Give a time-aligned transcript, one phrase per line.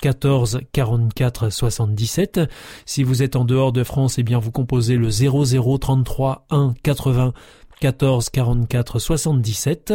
[0.00, 2.40] 14 44 77.
[2.86, 6.74] Si vous êtes en dehors de France, eh bien vous composez le 00 33 1
[6.82, 7.32] 80
[7.80, 9.94] 14 44 77.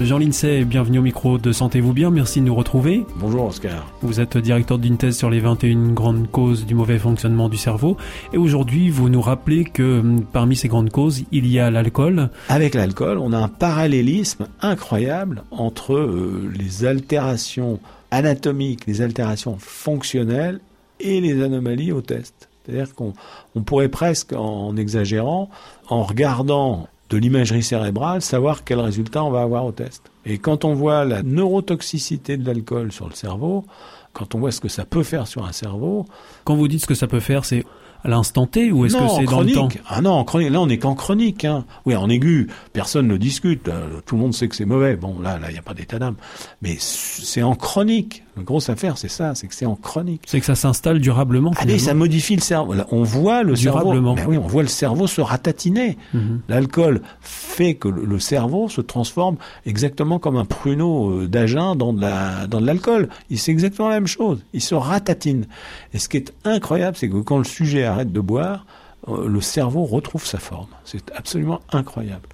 [0.00, 3.04] Jean Lincey, bienvenue au micro de Sentez-vous bien, merci de nous retrouver.
[3.16, 3.84] Bonjour Oscar.
[4.00, 7.96] Vous êtes directeur d'une thèse sur les 21 grandes causes du mauvais fonctionnement du cerveau
[8.32, 12.30] et aujourd'hui vous nous rappelez que hum, parmi ces grandes causes, il y a l'alcool.
[12.48, 17.80] Avec l'alcool, on a un parallélisme incroyable entre euh, les altérations
[18.12, 20.60] anatomiques, les altérations fonctionnelles
[21.00, 22.48] et les anomalies au test.
[22.64, 23.14] C'est-à-dire qu'on
[23.56, 25.50] on pourrait presque, en exagérant,
[25.88, 30.10] en regardant de l'imagerie cérébrale, savoir quel résultat on va avoir au test.
[30.26, 33.64] Et quand on voit la neurotoxicité de l'alcool sur le cerveau,
[34.12, 36.04] quand on voit ce que ça peut faire sur un cerveau.
[36.44, 37.64] Quand vous dites ce que ça peut faire, c'est
[38.04, 39.68] à l'instant T ou est-ce que c'est dans le temps?
[39.88, 40.50] Ah non, en chronique.
[40.50, 41.44] Là, on n'est qu'en chronique.
[41.44, 41.64] Hein.
[41.86, 43.68] Oui, en aigu, personne ne discute.
[43.68, 44.96] Euh, tout le monde sait que c'est mauvais.
[44.96, 46.16] Bon, là, là, il n'y a pas d'état d'âme.
[46.62, 48.24] Mais c'est en chronique.
[48.38, 50.22] La grosse affaire, c'est ça, c'est que c'est en chronique.
[50.26, 51.52] C'est que ça s'installe durablement.
[51.56, 52.74] Allez, ça modifie le cerveau.
[52.92, 54.14] on voit le durablement.
[54.14, 54.30] cerveau.
[54.30, 55.98] Ben oui, on voit le cerveau se ratatiner.
[56.14, 56.40] Mhm.
[56.48, 62.00] L'alcool fait que le cerveau se transforme exactement comme un pruneau euh, d'agin dans de
[62.00, 63.08] la, dans de l'alcool.
[63.34, 64.44] C'est exactement la même chose.
[64.52, 65.46] Il se ratatine.
[65.92, 68.64] Et ce qui est incroyable, c'est que quand le sujet arrête de boire,
[69.08, 70.68] euh, le cerveau retrouve sa forme.
[70.84, 72.28] C'est absolument incroyable.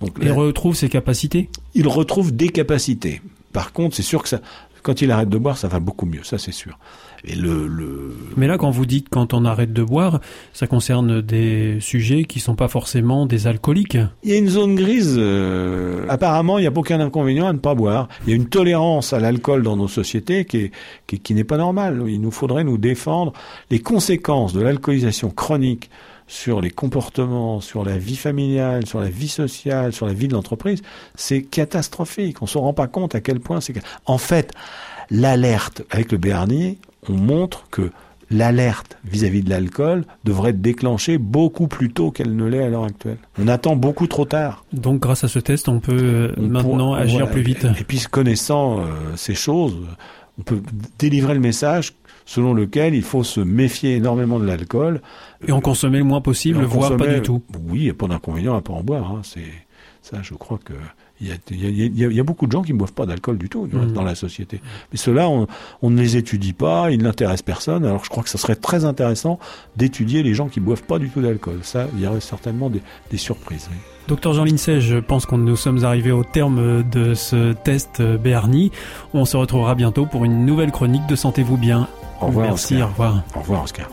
[0.00, 1.50] Donc, il retrouve ses capacités?
[1.74, 3.20] Il retrouve des capacités.
[3.52, 4.40] Par contre, c'est sûr que ça,
[4.82, 6.78] quand il arrête de boire, ça va beaucoup mieux, ça c'est sûr.
[7.24, 10.20] Et le, le, Mais là, quand vous dites quand on arrête de boire,
[10.52, 13.98] ça concerne des sujets qui sont pas forcément des alcooliques.
[14.22, 15.16] Il y a une zone grise.
[15.18, 18.08] Euh, apparemment, il n'y a aucun inconvénient à ne pas boire.
[18.24, 20.70] Il y a une tolérance à l'alcool dans nos sociétés qui, est,
[21.06, 22.02] qui, qui n'est pas normale.
[22.06, 23.34] Il nous faudrait nous défendre
[23.70, 25.90] les conséquences de l'alcoolisation chronique
[26.30, 30.34] sur les comportements, sur la vie familiale, sur la vie sociale, sur la vie de
[30.34, 30.80] l'entreprise,
[31.16, 32.40] c'est catastrophique.
[32.40, 33.74] On se rend pas compte à quel point c'est.
[34.06, 34.52] En fait,
[35.10, 37.90] l'alerte avec le Béarnier, on montre que
[38.30, 42.84] l'alerte vis-à-vis de l'alcool devrait être déclenchée beaucoup plus tôt qu'elle ne l'est à l'heure
[42.84, 43.18] actuelle.
[43.36, 44.64] On attend beaucoup trop tard.
[44.72, 47.66] Donc grâce à ce test, on peut euh, maintenant agir plus vite.
[47.80, 48.84] Et, puis connaissant euh,
[49.16, 49.78] ces choses,
[50.38, 50.62] on peut
[51.00, 51.94] délivrer le message
[52.30, 55.02] selon lequel il faut se méfier énormément de l'alcool.
[55.48, 57.42] Et en consommer le moins possible, voire pas du tout.
[57.64, 59.10] Oui, il n'y a pas d'inconvénient à pas en boire.
[59.10, 59.22] Hein.
[59.24, 59.50] C'est
[60.00, 60.72] ça, je crois que
[61.20, 62.94] il y, a, il, y a, il y a, beaucoup de gens qui ne boivent
[62.94, 63.92] pas d'alcool du tout mmh.
[63.92, 64.60] dans la société.
[64.92, 65.48] Mais ceux-là, on,
[65.82, 67.84] on, ne les étudie pas, ils n'intéressent personne.
[67.84, 69.40] Alors je crois que ça serait très intéressant
[69.76, 71.58] d'étudier les gens qui ne boivent pas du tout d'alcool.
[71.62, 72.80] Ça, il y aurait certainement des,
[73.10, 73.68] des surprises.
[74.06, 78.70] Docteur Jean Lincey, je pense que nous sommes arrivés au terme de ce test Béarni.
[79.14, 81.88] On se retrouvera bientôt pour une nouvelle chronique de Sentez-vous bien.
[82.20, 82.46] Au revoir.
[82.48, 82.86] Merci, Oscar.
[82.86, 83.24] au revoir.
[83.34, 83.88] Au revoir, Oscar.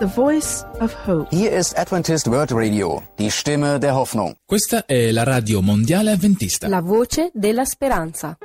[0.00, 1.28] The Voice of Hope.
[1.30, 4.34] Hier ist Adventist World Radio, die Stimme der Hoffnung.
[4.44, 6.68] Questa è la radio mondiale avventista.
[6.68, 8.36] La voce della speranza.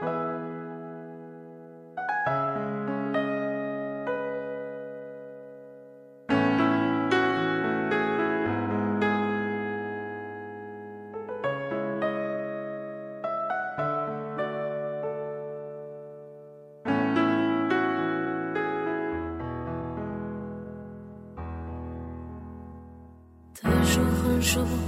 [24.50, 24.79] sure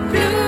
[0.00, 0.47] que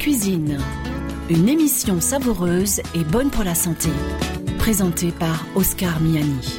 [0.00, 0.56] Cuisine,
[1.28, 3.90] une émission savoureuse et bonne pour la santé.
[4.56, 6.56] Présentée par Oscar Miani.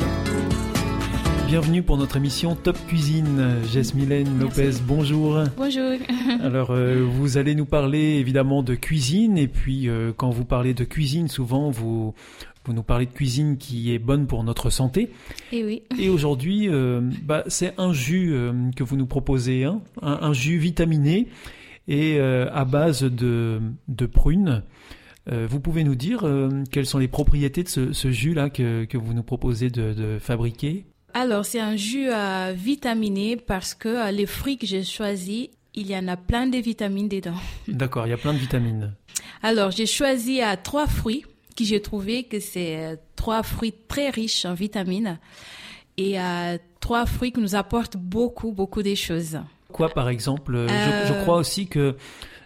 [1.48, 3.56] Bienvenue pour notre émission Top Cuisine.
[3.74, 5.40] Jess Mylène Lopez, bonjour.
[5.58, 5.94] Bonjour.
[6.44, 10.76] Alors, euh, vous allez nous parler évidemment de cuisine, et puis euh, quand vous parlez
[10.76, 12.14] de cuisine, souvent vous,
[12.66, 15.10] vous nous parlez de cuisine qui est bonne pour notre santé.
[15.52, 15.82] Et oui.
[16.00, 20.34] Et aujourd'hui, euh, bah, c'est un jus euh, que vous nous proposez, hein, un, un
[20.34, 21.28] jus vitaminé
[21.88, 24.64] et euh, à base de, de prunes.
[25.32, 28.86] Euh, vous pouvez nous dire euh, quelles sont les propriétés de ce, ce jus-là que,
[28.86, 30.86] que vous nous proposez de, de fabriquer?
[31.14, 35.96] Alors, c'est un jus euh, vitaminé parce que les fruits que j'ai choisis, il y
[35.96, 37.36] en a plein de vitamines dedans.
[37.68, 38.94] D'accord, il y a plein de vitamines.
[39.44, 44.46] Alors, j'ai choisi à trois fruits que j'ai trouvé que c'est trois fruits très riches
[44.46, 45.20] en vitamines
[45.98, 49.40] et euh, trois fruits qui nous apportent beaucoup, beaucoup de choses.
[49.72, 51.96] Quoi, par exemple euh, je, Euh, je crois aussi que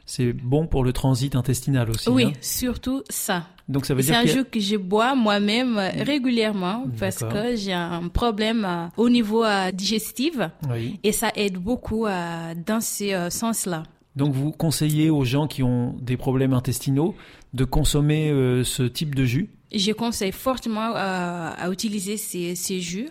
[0.05, 2.09] c'est bon pour le transit intestinal aussi.
[2.09, 2.31] Oui, hein.
[2.41, 3.47] surtout ça.
[3.67, 6.85] Donc ça veut C'est dire un y a- jus que je bois moi-même euh, régulièrement
[6.99, 10.35] parce que j'ai un problème au niveau digestif
[10.69, 10.99] Oui.
[11.03, 13.83] et ça aide beaucoup dans ce sens-là.
[14.15, 17.15] Donc vous conseillez aux gens qui ont des problèmes intestinaux
[17.53, 18.29] de consommer
[18.63, 19.49] ce type de jus?
[19.73, 23.09] Je conseille fortement à utiliser ces, ces jus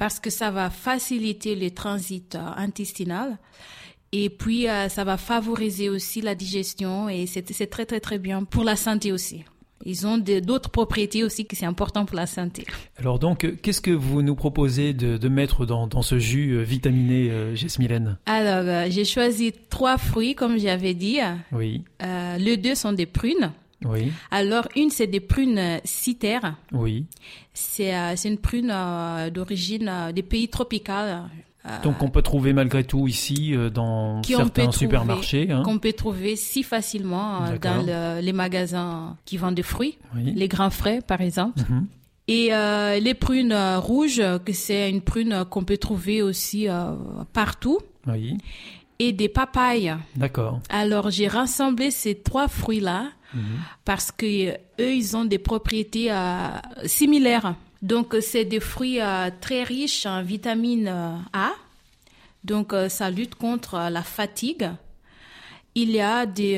[0.00, 3.36] parce que ça va faciliter le transit euh, intestinal
[4.12, 8.42] et puis euh, ça va favoriser aussi la digestion et c'est très très très bien
[8.44, 9.44] pour la santé aussi.
[9.86, 12.66] Ils ont d'autres propriétés aussi qui c'est important pour la santé.
[12.98, 16.62] Alors donc, qu'est-ce que vous nous proposez de, de mettre dans, dans ce jus euh,
[16.62, 21.18] vitaminé, euh, Jasmine Alors euh, j'ai choisi trois fruits comme j'avais dit.
[21.52, 21.82] Oui,
[22.38, 23.52] les deux sont des prunes.
[23.84, 26.54] Oui, Alors une c'est des prunes euh, citerres.
[26.72, 27.06] oui.
[27.54, 30.92] C'est euh, c'est une prune euh, d'origine euh, des pays tropicaux.
[31.82, 35.50] Donc on peut trouver malgré tout ici dans certains trouver- supermarchés.
[35.50, 35.62] hein.
[35.62, 40.32] qu'on peut trouver si facilement dans le- les magasins qui vendent des fruits, Oui.
[40.34, 41.60] les grands frais par exemple.
[41.68, 41.86] Mhm.
[42.28, 42.50] Et
[43.00, 46.66] les prunes rouges, que c'est une prune qu'on peut trouver aussi
[47.34, 48.38] partout, Oui,
[49.00, 49.92] et des papayes.
[50.14, 50.60] d'accord.
[50.68, 53.02] Alors j'ai rassemblé ces trois fruits-là
[53.32, 53.42] Mhm.
[53.84, 56.48] parce que euh, eux ils ont des propriétés euh,
[56.84, 57.54] similaires.
[57.80, 61.50] Donc euh, c'est des fruits euh, très riches en vitamine euh, A
[62.42, 64.66] Donc, ça lutte contre la fatigue.
[65.74, 66.56] Il y a des,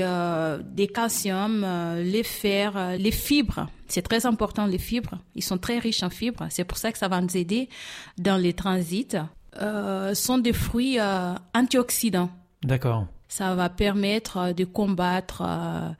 [0.78, 3.66] des calcium, euh, les fers, les fibres.
[3.88, 5.18] C'est très important, les fibres.
[5.34, 6.46] Ils sont très riches en fibres.
[6.54, 7.68] C'est pour ça que ça va nous aider
[8.16, 9.16] dans les transits.
[9.60, 12.30] Euh, sont des fruits euh, antioxydants.
[12.64, 13.06] D'accord.
[13.28, 15.90] Ça va permettre euh, de combattre euh,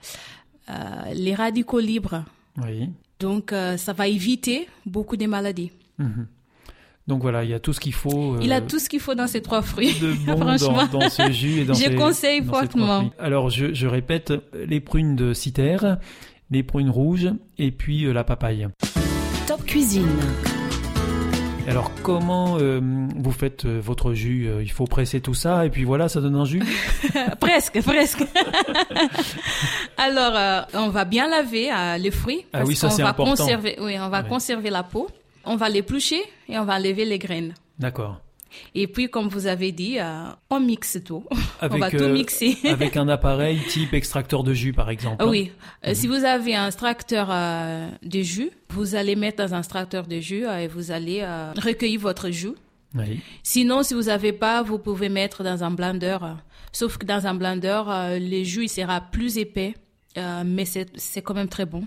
[0.71, 2.25] euh, les radicaux libres.
[2.63, 2.89] Oui.
[3.21, 5.71] Donc, euh, ça va éviter beaucoup de maladies.
[5.99, 6.27] Mhm.
[7.09, 8.39] Donc voilà, il y a tout ce qu'il faut.
[8.41, 9.93] Il a euh, tout ce qu'il faut dans ces trois fruits.
[10.01, 10.87] de bon Franchement.
[10.91, 13.11] dans, dans ce jus et dans Je ces- conseille dans fortement.
[13.19, 15.99] Alors je, je répète, les prunes de citerre,
[16.51, 18.69] les prunes rouges et puis euh, la papaye.
[19.47, 20.07] Top Cuisine.
[21.69, 22.81] Alors comment euh,
[23.17, 26.21] vous faites euh, votre jus Euh, Il faut presser tout ça et puis voilà, ça
[26.21, 26.63] donne un jus
[27.41, 28.25] presque, presque.
[29.97, 32.45] Alors, euh, on va bien laver euh, les fruits.
[32.53, 33.31] Ah oui, ça, qu'on va important.
[33.37, 34.29] Conserver, oui, on va Ouais.
[34.29, 35.09] conserver la peau.
[35.45, 37.55] On va l'éplucher et on va enlever les graines.
[37.79, 38.21] D'accord.
[38.75, 41.25] Et puis, comme vous avez dit, euh, on mixe tout.
[41.61, 42.57] Avec, on va tout euh, mixer.
[42.69, 45.17] Avec un appareil type extracteur de jus par exemple.
[45.21, 45.53] Ah oui,
[45.85, 45.95] Euh, Mhm.
[45.95, 47.29] si vous avez un extracteur
[48.03, 51.25] de jus, vous allez mettre dans un extracteur de jus et vous allez
[51.63, 52.55] recueillir votre jus.
[52.95, 53.21] Oui.
[53.43, 56.19] Sinon, si vous n'avez pas, vous pouvez mettre dans un blender.
[56.73, 57.83] Sauf que dans un blender,
[58.21, 59.75] le jus il sera plus épais,
[60.45, 61.85] mais c'est quand même très bon.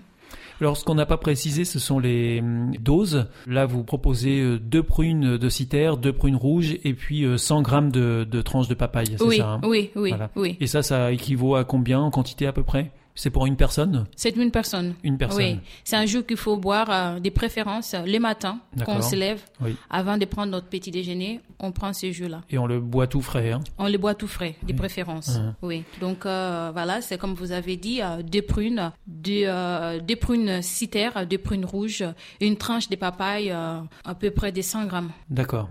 [0.60, 3.26] Alors, ce qu'on n'a pas précisé, ce sont les hum, doses.
[3.46, 7.62] Là, vous proposez euh, deux prunes de citerre, deux prunes rouges, et puis euh, 100
[7.62, 9.16] grammes de, de tranches de papaye.
[9.18, 9.48] C'est Oui, ça.
[9.48, 9.60] hein?
[9.64, 10.30] oui, oui, Voilà.
[10.36, 10.56] oui.
[10.60, 12.00] Et ça, ça équivaut à combien?
[12.00, 12.90] En quantité à peu près?
[13.16, 14.06] C'est pour une personne?
[14.14, 14.94] C'est une personne.
[15.02, 15.38] Une personne.
[15.42, 19.02] Oui, c'est un jus qu'il faut boire euh, des préférences euh, les matins quand on
[19.02, 19.42] se lève.
[19.60, 19.74] Oui.
[19.90, 22.42] Avant de prendre notre petit déjeuner, on prend ce jus-là.
[22.50, 23.50] Et on le boit tout frais.
[23.52, 23.60] Hein?
[23.78, 24.78] On les boit tout frais, des Oui.
[24.78, 25.38] préférences.
[25.38, 25.54] Mhm.
[25.62, 25.82] Oui.
[26.00, 30.60] Donc euh, voilà, c'est comme vous avez dit, euh, des prunes, des, euh, des prunes
[30.62, 32.04] citerres, des prunes rouges,
[32.40, 35.10] une tranche de papaye, à peu près des 100 grammes.
[35.30, 35.70] D'accord.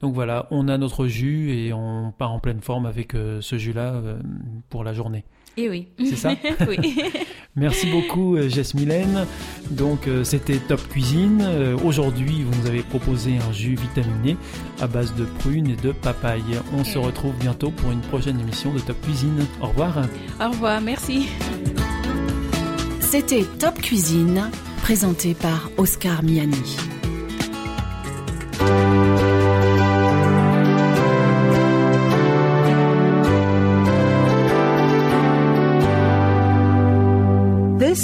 [0.00, 3.56] Donc voilà, on a notre jus et on part en pleine forme avec euh, ce
[3.56, 4.18] jus-là euh,
[4.68, 5.24] pour la journée.
[5.56, 5.88] Et oui.
[5.98, 6.34] C'est ça
[6.68, 6.76] Oui.
[7.56, 9.26] Merci beaucoup euh, Jess Mylène.
[9.70, 11.40] Donc euh, c'était Top Cuisine.
[11.42, 14.36] Euh, Aujourd'hui, vous nous avez proposé un jus vitaminé
[14.80, 16.42] à base de prunes et de papaye.
[16.76, 19.46] On se retrouve bientôt pour une prochaine émission de Top Cuisine.
[19.60, 20.02] Au revoir.
[20.40, 21.28] Au revoir, merci.
[23.00, 24.50] C'était Top Cuisine,
[24.82, 26.93] présenté par Oscar Miani.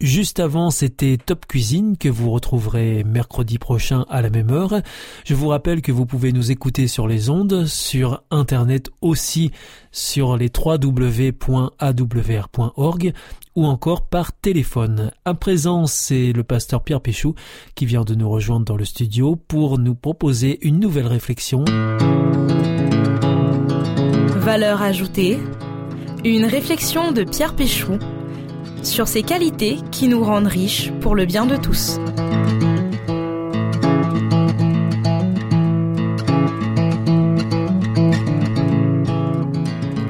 [0.00, 4.80] Juste avant, c'était Top Cuisine que vous retrouverez mercredi prochain à la même heure.
[5.26, 9.50] Je vous rappelle que vous pouvez nous écouter sur les ondes, sur Internet aussi,
[9.92, 11.52] sur les www.awr.org
[13.56, 15.10] ou encore par téléphone.
[15.26, 17.34] À présent, c'est le pasteur Pierre Péchou
[17.74, 21.66] qui vient de nous rejoindre dans le studio pour nous proposer une nouvelle réflexion.
[24.38, 25.38] Valeur ajoutée,
[26.24, 27.98] une réflexion de Pierre Péchou
[28.82, 31.98] sur ces qualités qui nous rendent riches pour le bien de tous.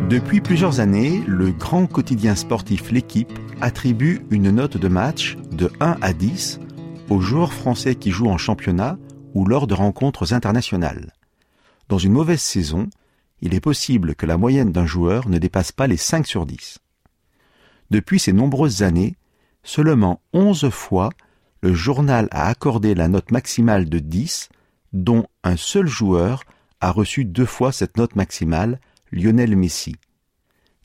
[0.09, 5.99] Depuis plusieurs années, le grand quotidien sportif L'équipe attribue une note de match de 1
[6.01, 6.59] à 10
[7.11, 8.99] aux joueurs français qui jouent en championnat
[9.35, 11.13] ou lors de rencontres internationales.
[11.89, 12.89] Dans une mauvaise saison,
[13.41, 16.79] il est possible que la moyenne d'un joueur ne dépasse pas les 5 sur 10.
[17.91, 19.17] Depuis ces nombreuses années,
[19.63, 21.11] seulement 11 fois
[21.63, 24.49] le journal a accordé la note maximale de 10,
[24.93, 26.45] dont un seul joueur
[26.81, 28.81] a reçu deux fois cette note maximale,
[29.13, 29.97] Lionel Messi.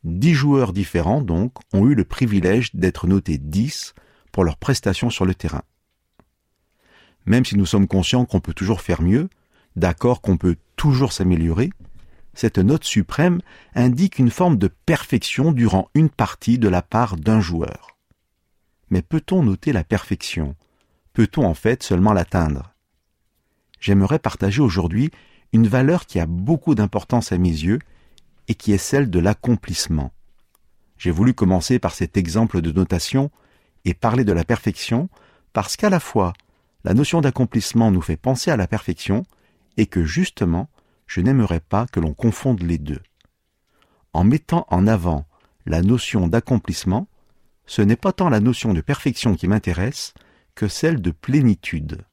[0.04, 3.96] Dix joueurs différents, donc, ont eu le privilège d'être notés 10
[4.32, 5.64] pour leurs prestations sur le terrain.
[7.26, 9.30] Même si nous sommes conscients qu'on peut toujours faire mieux,
[9.76, 11.70] d'accord qu'on peut toujours s'améliorer,
[12.36, 13.42] cette note suprême
[13.74, 17.98] indique une forme de perfection durant une partie de la part d'un joueur.
[18.90, 20.56] Mais peut-on noter la perfection?
[21.14, 22.74] Peut-on en fait seulement l'atteindre?
[23.80, 25.12] J'aimerais partager aujourd'hui
[25.54, 27.80] une valeur qui a beaucoup d'importance à mes yeux
[28.48, 30.12] et qui est celle de l'accomplissement.
[30.98, 33.32] J'ai voulu commencer par cet exemple de notation
[33.86, 35.10] et parler de la perfection
[35.54, 36.34] parce qu'à la fois
[36.84, 39.24] la notion d'accomplissement nous fait penser à la perfection
[39.78, 40.70] et que justement
[41.08, 43.02] je n'aimerais pas que l'on confonde les deux.
[44.14, 45.26] En mettant en avant
[45.66, 47.08] la notion d'accomplissement,
[47.66, 50.14] ce n'est pas tant la notion de perfection qui m'intéresse
[50.54, 52.06] que celle de plénitude.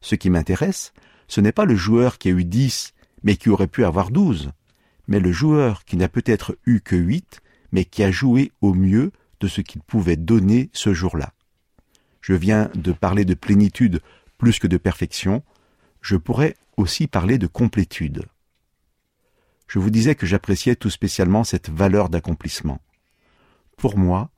[0.00, 0.92] Ce qui m'intéresse,
[1.28, 4.52] ce n'est pas le joueur qui a eu dix, mais qui aurait pu avoir douze,
[5.08, 7.40] mais le joueur qui n'a peut-être eu que huit,
[7.72, 11.32] mais qui a joué au mieux de ce qu'il pouvait donner ce jour-là.
[12.20, 14.00] Je viens de parler de plénitude
[14.38, 15.42] plus que de perfection,
[16.00, 18.24] je pourrais aussi parler de complétude.
[19.66, 22.80] Je vous disais que j'appréciais tout spécialement cette valeur d'accomplissement.
[23.76, 24.30] Pour moi,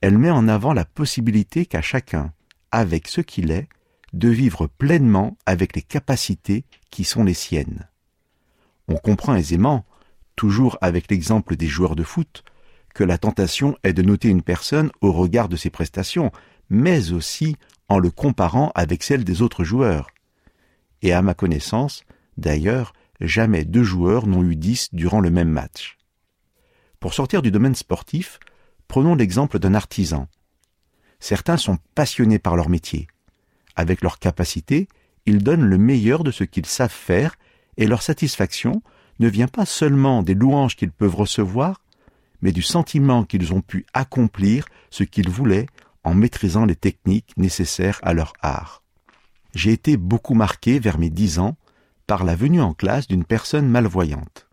[0.00, 2.32] elle met en avant la possibilité qu'a chacun,
[2.70, 3.68] avec ce qu'il est,
[4.12, 7.88] de vivre pleinement avec les capacités qui sont les siennes.
[8.88, 9.84] On comprend aisément,
[10.36, 12.44] toujours avec l'exemple des joueurs de foot,
[12.94, 16.30] que la tentation est de noter une personne au regard de ses prestations,
[16.70, 17.56] mais aussi
[17.88, 20.08] en le comparant avec celles des autres joueurs
[21.04, 22.02] et à ma connaissance,
[22.38, 25.98] d'ailleurs, jamais deux joueurs n'ont eu dix durant le même match.
[26.98, 28.40] Pour sortir du domaine sportif,
[28.88, 30.28] prenons l'exemple d'un artisan.
[31.20, 33.06] Certains sont passionnés par leur métier.
[33.76, 34.88] Avec leur capacité,
[35.26, 37.36] ils donnent le meilleur de ce qu'ils savent faire
[37.76, 38.82] et leur satisfaction
[39.20, 41.82] ne vient pas seulement des louanges qu'ils peuvent recevoir,
[42.40, 45.66] mais du sentiment qu'ils ont pu accomplir ce qu'ils voulaient
[46.02, 48.83] en maîtrisant les techniques nécessaires à leur art
[49.54, 51.56] j'ai été beaucoup marqué vers mes dix ans
[52.06, 54.48] par la venue en classe d'une personne malvoyante.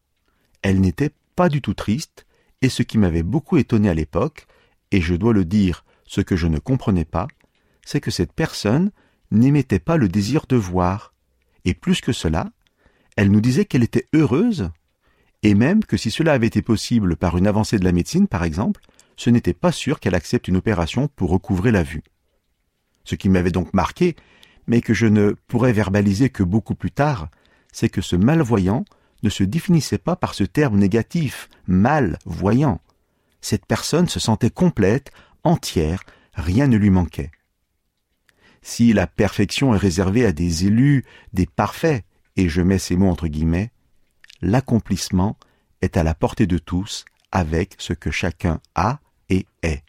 [0.62, 2.26] Elle n'était pas du tout triste,
[2.62, 4.46] et ce qui m'avait beaucoup étonné à l'époque,
[4.92, 7.28] et je dois le dire, ce que je ne comprenais pas,
[7.84, 8.92] c'est que cette personne
[9.32, 11.14] n'émettait pas le désir de voir,
[11.66, 12.52] et plus que cela,
[13.18, 14.70] elle nous disait qu'elle était heureuse,
[15.44, 18.44] et même que si cela avait été possible par une avancée de la médecine, par
[18.44, 18.82] exemple,
[19.18, 22.04] ce n'était pas sûr qu'elle accepte une opération pour recouvrer la vue.
[23.04, 24.16] Ce qui m'avait donc marqué,
[24.72, 27.28] mais que je ne pourrais verbaliser que beaucoup plus tard,
[27.74, 28.86] c'est que ce malvoyant
[29.22, 32.80] ne se définissait pas par ce terme négatif, malvoyant.
[33.42, 35.12] Cette personne se sentait complète,
[35.44, 36.04] entière,
[36.36, 37.32] rien ne lui manquait.
[38.62, 41.04] Si la perfection est réservée à des élus,
[41.34, 42.06] des parfaits,
[42.38, 43.74] et je mets ces mots entre guillemets,
[44.42, 45.36] l'accomplissement
[45.82, 47.04] est à la portée de tous
[47.34, 49.84] avec ce que chacun a et est.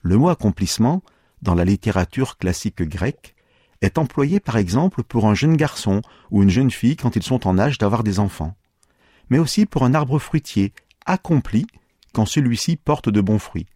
[0.00, 1.02] Le mot accomplissement,
[1.42, 3.35] dans la littérature classique grecque,
[3.82, 7.46] est employé par exemple pour un jeune garçon ou une jeune fille quand ils sont
[7.46, 8.56] en âge d'avoir des enfants,
[9.30, 10.72] mais aussi pour un arbre fruitier
[11.04, 11.66] accompli
[12.12, 13.66] quand celui-ci porte de bons fruits.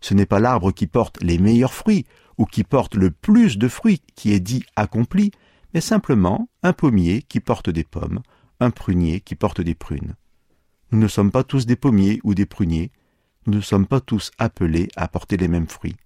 [0.00, 3.68] Ce n'est pas l'arbre qui porte les meilleurs fruits ou qui porte le plus de
[3.68, 5.30] fruits qui est dit accompli,
[5.72, 8.20] mais simplement un pommier qui porte des pommes,
[8.60, 10.14] un prunier qui porte des prunes.
[10.90, 12.92] Nous ne sommes pas tous des pommiers ou des pruniers,
[13.46, 15.96] nous ne sommes pas tous appelés à porter les mêmes fruits.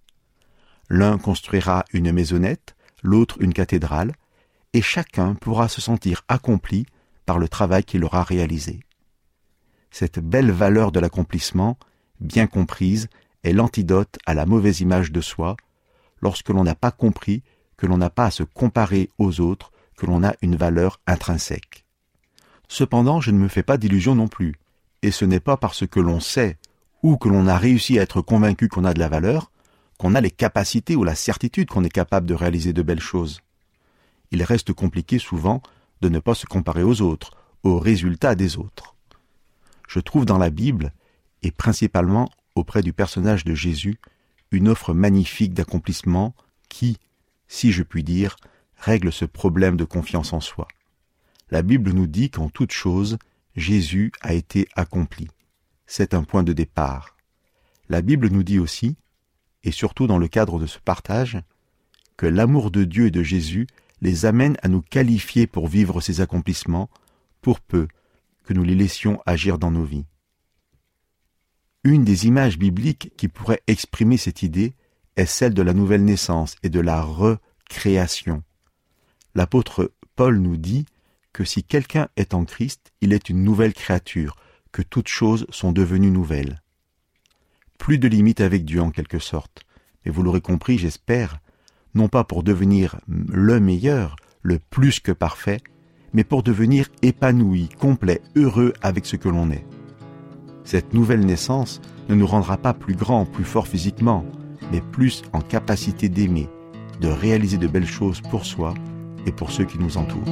[0.89, 4.13] L'un construira une maisonnette, l'autre une cathédrale,
[4.73, 6.87] et chacun pourra se sentir accompli
[7.27, 8.81] par le travail qu'il aura réalisé.
[9.91, 11.79] Cette belle valeur de l'accomplissement,
[12.21, 13.09] bien comprise,
[13.45, 15.57] est l'antidote à la mauvaise image de soi,
[16.21, 17.43] lorsque l'on n'a pas compris
[17.77, 21.85] que l'on n'a pas à se comparer aux autres, que l'on a une valeur intrinsèque.
[22.69, 24.57] Cependant, je ne me fais pas d'illusions non plus,
[25.03, 26.59] et ce n'est pas parce que l'on sait
[27.03, 29.51] ou que l'on a réussi à être convaincu qu'on a de la valeur,
[29.99, 33.41] qu'on a les capacités ou la certitude qu'on est capable de réaliser de belles choses.
[34.31, 35.63] Il reste compliqué souvent
[36.01, 38.95] de ne pas se comparer aux autres, aux résultats des autres.
[39.89, 40.93] Je trouve dans la Bible,
[41.43, 43.99] et principalement auprès du personnage de Jésus,
[44.51, 46.35] une offre magnifique d'accomplissement
[46.69, 46.99] qui,
[47.49, 48.37] si je puis dire,
[48.77, 50.69] règle ce problème de confiance en soi.
[51.51, 53.19] La Bible nous dit qu'en toute chose,
[53.57, 55.29] Jésus a été accompli.
[55.87, 57.17] C'est un point de départ.
[57.89, 58.97] La Bible nous dit aussi,
[59.69, 61.39] et surtout dans le cadre de ce partage,
[62.17, 63.67] que l'amour de Dieu et de Jésus
[64.01, 66.89] les amène à nous qualifier pour vivre ces accomplissements,
[67.43, 67.87] pour peu
[68.45, 70.07] que nous les laissions agir dans nos vies.
[71.85, 74.73] Une des images bibliques qui pourrait exprimer cette idée
[75.17, 78.43] est celle de la nouvelle naissance et de la recréation.
[79.35, 80.87] L'apôtre Paul nous dit
[81.35, 84.35] que si quelqu'un est en Christ, il est une nouvelle créature,
[84.73, 86.63] que toutes choses sont devenues nouvelles.
[87.79, 89.63] Plus de limites avec Dieu en quelque sorte,
[90.05, 91.39] mais vous l'aurez compris, j'espère,
[91.95, 95.61] non pas pour devenir le meilleur, le plus que parfait,
[96.13, 99.65] mais pour devenir épanoui, complet, heureux avec ce que l'on est.
[100.65, 104.25] Cette nouvelle naissance ne nous rendra pas plus grands, plus forts physiquement,
[104.73, 106.49] mais plus en capacité d'aimer,
[107.01, 108.75] de réaliser de belles choses pour soi
[109.27, 110.25] et pour ceux qui nous entourent.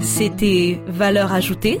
[0.00, 1.80] C'était Valeur ajoutée,